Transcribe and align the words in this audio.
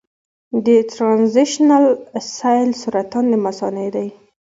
د 0.65 0.67
ټرانزیشنل 0.93 1.85
سیل 2.37 2.69
سرطان 2.81 3.25
د 3.29 3.33
مثانې 3.45 3.87
دی. 3.95 4.07